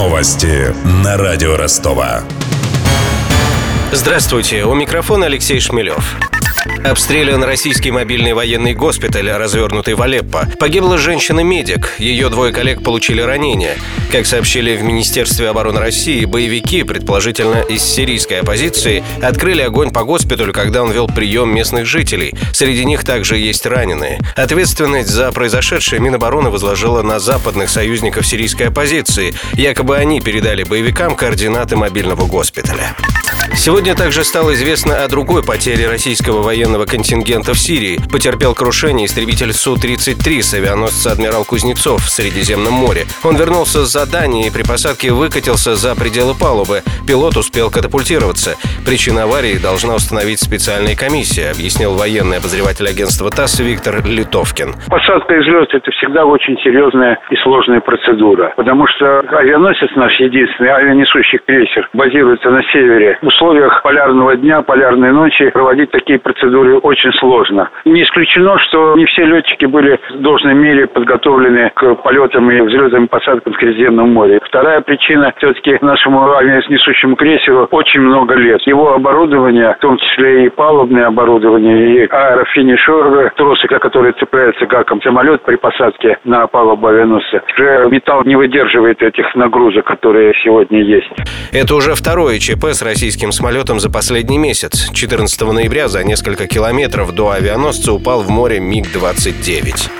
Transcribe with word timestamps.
Новости 0.00 0.74
на 1.04 1.18
радио 1.18 1.58
Ростова. 1.58 2.22
Здравствуйте, 3.92 4.64
у 4.64 4.74
микрофона 4.74 5.26
Алексей 5.26 5.60
Шмелев. 5.60 6.16
Обстрелян 6.84 7.42
российский 7.42 7.90
мобильный 7.90 8.34
военный 8.34 8.74
госпиталь, 8.74 9.30
развернутый 9.30 9.94
в 9.94 10.02
Алеппо. 10.02 10.46
Погибла 10.58 10.98
женщина-медик. 10.98 11.94
Ее 11.98 12.28
двое 12.28 12.52
коллег 12.52 12.82
получили 12.82 13.20
ранения. 13.20 13.76
Как 14.12 14.26
сообщили 14.26 14.76
в 14.76 14.82
Министерстве 14.82 15.48
обороны 15.48 15.80
России, 15.80 16.24
боевики, 16.24 16.82
предположительно 16.82 17.62
из 17.62 17.82
сирийской 17.82 18.40
оппозиции, 18.40 19.02
открыли 19.22 19.62
огонь 19.62 19.90
по 19.90 20.04
госпиталю, 20.04 20.52
когда 20.52 20.82
он 20.82 20.92
вел 20.92 21.06
прием 21.06 21.54
местных 21.54 21.86
жителей. 21.86 22.34
Среди 22.52 22.84
них 22.84 23.04
также 23.04 23.38
есть 23.38 23.64
раненые. 23.64 24.18
Ответственность 24.36 25.08
за 25.08 25.32
произошедшее 25.32 26.00
Минобороны 26.00 26.50
возложила 26.50 27.02
на 27.02 27.20
западных 27.20 27.70
союзников 27.70 28.26
сирийской 28.26 28.64
оппозиции. 28.64 29.34
Якобы 29.54 29.96
они 29.96 30.20
передали 30.20 30.64
боевикам 30.64 31.16
координаты 31.16 31.76
мобильного 31.76 32.26
госпиталя. 32.26 32.94
Сегодня 33.56 33.94
также 33.94 34.24
стало 34.24 34.54
известно 34.54 35.02
о 35.02 35.08
другой 35.08 35.42
потере 35.42 35.88
российского 35.88 36.42
военного 36.50 36.84
контингента 36.84 37.54
в 37.54 37.58
Сирии. 37.60 38.00
Потерпел 38.10 38.54
крушение 38.54 39.06
истребитель 39.06 39.52
Су-33 39.52 40.42
с 40.42 40.54
авианосца 40.54 41.12
«Адмирал 41.12 41.44
Кузнецов» 41.44 42.00
в 42.02 42.10
Средиземном 42.10 42.72
море. 42.72 43.02
Он 43.22 43.36
вернулся 43.36 43.86
с 43.86 43.92
задания 43.92 44.48
и 44.48 44.50
при 44.50 44.64
посадке 44.66 45.12
выкатился 45.12 45.76
за 45.76 45.94
пределы 45.94 46.34
палубы. 46.34 46.82
Пилот 47.06 47.36
успел 47.36 47.70
катапультироваться. 47.70 48.56
Причину 48.84 49.20
аварии 49.20 49.62
должна 49.62 49.94
установить 49.94 50.40
специальная 50.40 50.96
комиссия, 50.96 51.54
объяснил 51.54 51.94
военный 51.94 52.38
обозреватель 52.38 52.88
агентства 52.88 53.30
ТАСС 53.30 53.60
Виктор 53.60 54.02
Литовкин. 54.04 54.74
Посадка 54.90 55.36
и 55.36 55.38
взлет– 55.38 55.70
это 55.72 55.88
всегда 55.92 56.26
очень 56.26 56.58
серьезная 56.64 57.20
и 57.30 57.36
сложная 57.46 57.78
процедура, 57.78 58.54
потому 58.56 58.88
что 58.88 59.20
авианосец 59.38 59.94
наш 59.94 60.18
единственный, 60.18 60.72
авианесущий 60.72 61.38
крейсер, 61.46 61.88
базируется 61.92 62.50
на 62.50 62.64
севере. 62.72 63.18
В 63.22 63.28
условиях 63.28 63.82
полярного 63.84 64.34
дня, 64.34 64.62
полярной 64.62 65.12
ночи 65.12 65.48
проводить 65.50 65.92
такие 65.92 66.18
процедуры 66.18 66.39
очень 66.46 67.12
сложно. 67.14 67.70
Не 67.84 68.02
исключено, 68.02 68.58
что 68.58 68.94
не 68.96 69.06
все 69.06 69.24
летчики 69.24 69.64
были 69.66 69.98
в 70.10 70.20
должной 70.20 70.54
мере 70.54 70.86
подготовлены 70.86 71.70
к 71.74 71.94
полетам 71.96 72.50
и 72.50 72.60
взлетам 72.60 73.04
и 73.04 73.08
посадкам 73.08 73.52
в 73.52 73.56
Средиземном 73.56 74.12
море. 74.12 74.40
Вторая 74.44 74.80
причина, 74.80 75.32
все-таки 75.38 75.78
нашему 75.80 76.32
авианесущему 76.32 77.16
крейсеру 77.16 77.68
очень 77.70 78.00
много 78.00 78.34
лет. 78.34 78.60
Его 78.66 78.94
оборудование, 78.94 79.74
в 79.74 79.78
том 79.78 79.98
числе 79.98 80.46
и 80.46 80.48
палубное 80.48 81.06
оборудование, 81.06 82.04
и 82.04 82.08
аэрофинишер, 82.08 83.32
тросы, 83.36 83.66
которые 83.66 84.12
цепляются 84.14 84.66
гаком 84.66 85.00
самолет 85.02 85.42
при 85.42 85.56
посадке 85.56 86.18
на 86.24 86.46
палубу 86.46 86.88
авианосца, 86.88 87.42
уже 87.52 87.86
металл 87.90 88.22
не 88.24 88.36
выдерживает 88.36 89.02
этих 89.02 89.34
нагрузок, 89.34 89.84
которые 89.84 90.32
сегодня 90.42 90.82
есть. 90.82 91.10
Это 91.52 91.74
уже 91.74 91.94
второе 91.94 92.38
ЧП 92.38 92.66
с 92.66 92.82
российским 92.82 93.32
самолетом 93.32 93.80
за 93.80 93.90
последний 93.90 94.38
месяц. 94.38 94.90
14 94.92 95.40
ноября 95.52 95.88
за 95.88 96.04
несколько 96.04 96.29
километров 96.46 97.12
до 97.12 97.30
авианосца 97.30 97.92
упал 97.92 98.22
в 98.22 98.30
море 98.30 98.60
МиГ-29. 98.60 99.90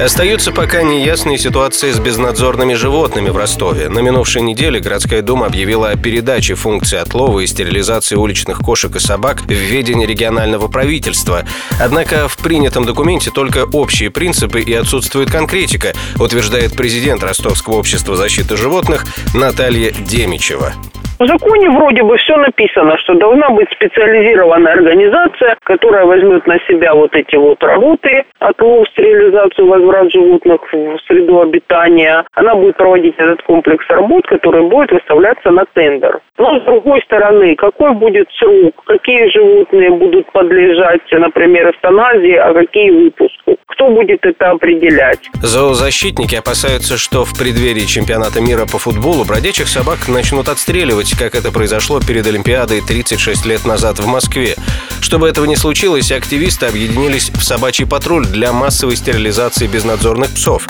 Остаются 0.00 0.50
пока 0.50 0.82
неясные 0.82 1.36
ситуации 1.36 1.92
с 1.92 1.98
безнадзорными 1.98 2.72
животными 2.72 3.28
в 3.28 3.36
Ростове. 3.36 3.90
На 3.90 3.98
минувшей 3.98 4.40
неделе 4.40 4.80
городская 4.80 5.20
дума 5.20 5.44
объявила 5.44 5.90
о 5.90 5.96
передаче 5.96 6.54
функции 6.54 6.96
отлова 6.96 7.40
и 7.40 7.46
стерилизации 7.46 8.16
уличных 8.16 8.60
кошек 8.60 8.96
и 8.96 8.98
собак 8.98 9.42
в 9.42 9.50
ведение 9.50 10.06
регионального 10.06 10.68
правительства. 10.68 11.44
Однако 11.78 12.28
в 12.28 12.38
принятом 12.38 12.86
документе 12.86 13.30
только 13.30 13.66
общие 13.66 14.10
принципы 14.10 14.62
и 14.62 14.72
отсутствует 14.72 15.30
конкретика, 15.30 15.92
утверждает 16.18 16.74
президент 16.74 17.22
Ростовского 17.22 17.74
общества 17.74 18.16
защиты 18.16 18.56
животных 18.56 19.04
Наталья 19.34 19.90
Демичева. 19.92 20.72
В 21.20 21.26
законе 21.26 21.68
вроде 21.68 22.02
бы 22.02 22.16
все 22.16 22.34
написано, 22.36 22.96
что 22.96 23.12
должна 23.12 23.50
быть 23.50 23.70
специализированная 23.72 24.72
организация, 24.72 25.58
которая 25.64 26.06
возьмет 26.06 26.46
на 26.46 26.58
себя 26.60 26.94
вот 26.94 27.14
эти 27.14 27.36
вот 27.36 27.62
работы, 27.62 28.24
отлов, 28.38 28.88
стерилизацию, 28.88 29.68
возврат 29.68 30.10
животных 30.10 30.62
в 30.72 30.98
среду 31.06 31.42
обитания. 31.42 32.24
Она 32.32 32.54
будет 32.54 32.78
проводить 32.78 33.16
этот 33.18 33.42
комплекс 33.42 33.84
работ, 33.90 34.26
который 34.28 34.62
будет 34.62 34.92
выставляться 34.92 35.50
на 35.50 35.66
тендер. 35.74 36.20
Но 36.38 36.58
с 36.58 36.62
другой 36.62 37.02
стороны, 37.02 37.54
какой 37.54 37.92
будет 37.92 38.26
срок, 38.38 38.82
какие 38.86 39.28
животные 39.28 39.90
будут 39.90 40.32
подлежать, 40.32 41.02
например, 41.12 41.68
эвтаназии, 41.68 42.36
а 42.36 42.54
какие 42.54 42.90
выпуску? 42.90 43.58
Кто 43.80 43.88
будет 43.88 44.20
это 44.26 44.50
определять? 44.50 45.20
Зоозащитники 45.42 46.34
опасаются, 46.34 46.98
что 46.98 47.24
в 47.24 47.34
преддверии 47.34 47.86
чемпионата 47.86 48.38
мира 48.42 48.66
по 48.66 48.78
футболу 48.78 49.24
бродячих 49.24 49.68
собак 49.68 50.06
начнут 50.06 50.50
отстреливать 50.50 51.14
как 51.18 51.34
это 51.34 51.50
произошло 51.50 51.98
перед 51.98 52.26
Олимпиадой 52.26 52.82
36 52.86 53.46
лет 53.46 53.64
назад 53.64 53.98
в 53.98 54.06
Москве. 54.06 54.56
Чтобы 55.00 55.30
этого 55.30 55.46
не 55.46 55.56
случилось, 55.56 56.12
активисты 56.12 56.66
объединились 56.66 57.30
в 57.30 57.42
собачий 57.42 57.86
патруль 57.86 58.26
для 58.26 58.52
массовой 58.52 58.96
стерилизации 58.96 59.66
безнадзорных 59.66 60.28
псов. 60.34 60.68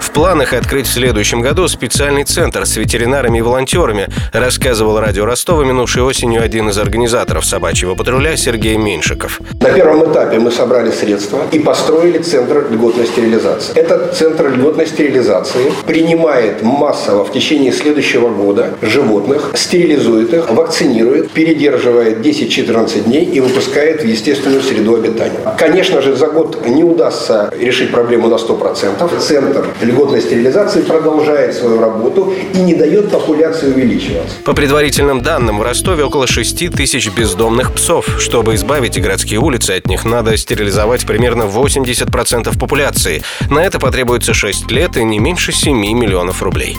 В 0.00 0.12
планах 0.12 0.52
открыть 0.52 0.86
в 0.86 0.92
следующем 0.92 1.40
году 1.40 1.66
специальный 1.66 2.22
центр 2.22 2.64
с 2.64 2.76
ветеринарами 2.76 3.38
и 3.38 3.42
волонтерами, 3.42 4.06
рассказывал 4.32 5.00
радио 5.00 5.24
Ростова 5.24 5.64
минувшей 5.64 6.04
осенью 6.04 6.40
один 6.42 6.68
из 6.68 6.78
организаторов 6.78 7.44
собачьего 7.44 7.96
патруля 7.96 8.36
Сергей 8.36 8.76
Меньшиков. 8.76 9.40
На 9.60 9.72
первом 9.72 10.12
этапе 10.12 10.38
мы 10.38 10.52
собрали 10.52 10.92
средства 10.92 11.42
и 11.50 11.58
построили 11.58 12.18
центр 12.18 12.51
льготной 12.60 13.06
стерилизации. 13.06 13.74
Этот 13.76 14.14
центр 14.14 14.50
льготной 14.50 14.86
стерилизации 14.86 15.72
принимает 15.86 16.62
массово 16.62 17.24
в 17.24 17.32
течение 17.32 17.72
следующего 17.72 18.28
года 18.28 18.74
животных, 18.82 19.50
стерилизует 19.54 20.32
их, 20.34 20.50
вакцинирует, 20.50 21.30
передерживает 21.30 22.18
10-14 22.18 23.04
дней 23.04 23.24
и 23.24 23.40
выпускает 23.40 24.02
в 24.02 24.06
естественную 24.06 24.62
среду 24.62 24.96
обитания. 24.96 25.38
Конечно 25.58 26.02
же, 26.02 26.14
за 26.14 26.28
год 26.28 26.66
не 26.66 26.84
удастся 26.84 27.52
решить 27.58 27.90
проблему 27.90 28.28
на 28.28 28.34
100%. 28.34 29.20
Центр 29.20 29.66
льготной 29.80 30.20
стерилизации 30.20 30.82
продолжает 30.82 31.54
свою 31.54 31.80
работу 31.80 32.32
и 32.54 32.58
не 32.58 32.74
дает 32.74 33.10
популяции 33.10 33.68
увеличиваться. 33.68 34.36
По 34.44 34.52
предварительным 34.52 35.22
данным, 35.22 35.58
в 35.58 35.62
Ростове 35.62 36.04
около 36.04 36.26
6 36.26 36.70
тысяч 36.74 37.10
бездомных 37.10 37.74
псов. 37.74 38.06
Чтобы 38.18 38.54
избавить 38.54 39.00
городские 39.00 39.40
улицы 39.40 39.72
от 39.72 39.86
них, 39.86 40.04
надо 40.04 40.36
стерилизовать 40.36 41.06
примерно 41.06 41.42
80% 41.42 42.41
популяции. 42.50 43.22
На 43.48 43.60
это 43.60 43.78
потребуется 43.78 44.34
6 44.34 44.70
лет 44.70 44.96
и 44.96 45.04
не 45.04 45.18
меньше 45.18 45.52
7 45.52 45.76
миллионов 45.76 46.42
рублей. 46.42 46.76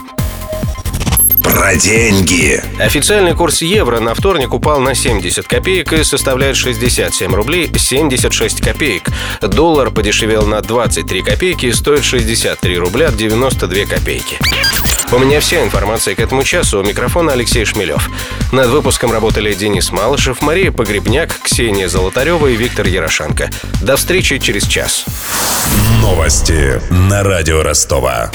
Про 1.42 1.76
деньги. 1.76 2.62
Официальный 2.78 3.34
курс 3.34 3.62
евро 3.62 4.00
на 4.00 4.14
вторник 4.14 4.52
упал 4.52 4.80
на 4.80 4.94
70 4.94 5.46
копеек 5.46 5.92
и 5.92 6.02
составляет 6.02 6.56
67 6.56 7.34
рублей 7.34 7.70
76 7.74 8.60
копеек. 8.60 9.04
Доллар 9.40 9.90
подешевел 9.90 10.46
на 10.46 10.60
23 10.60 11.22
копейки 11.22 11.66
и 11.66 11.72
стоит 11.72 12.04
63 12.04 12.78
рубля 12.78 13.10
92 13.10 13.84
копейки. 13.84 14.38
У 15.14 15.18
меня 15.18 15.38
вся 15.38 15.62
информация 15.62 16.16
к 16.16 16.18
этому 16.18 16.42
часу. 16.42 16.80
У 16.80 16.82
микрофона 16.82 17.32
Алексей 17.32 17.64
Шмелев. 17.64 18.10
Над 18.50 18.66
выпуском 18.66 19.12
работали 19.12 19.54
Денис 19.54 19.92
Малышев, 19.92 20.42
Мария 20.42 20.72
Погребняк, 20.72 21.38
Ксения 21.40 21.86
Золотарева 21.86 22.48
и 22.48 22.56
Виктор 22.56 22.86
Ярошенко. 22.88 23.48
До 23.80 23.96
встречи 23.96 24.40
через 24.40 24.66
час. 24.66 25.04
Новости 26.00 26.80
на 26.90 27.22
радио 27.22 27.62
Ростова. 27.62 28.32